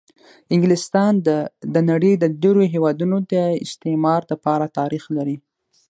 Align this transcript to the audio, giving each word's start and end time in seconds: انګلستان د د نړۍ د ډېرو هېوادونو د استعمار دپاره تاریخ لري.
انګلستان 0.53 1.13
د 1.27 1.29
د 1.73 1.75
نړۍ 1.89 2.13
د 2.17 2.25
ډېرو 2.41 2.61
هېوادونو 2.73 3.17
د 3.31 3.33
استعمار 3.65 4.21
دپاره 4.31 4.65
تاریخ 4.79 5.03
لري. 5.17 5.37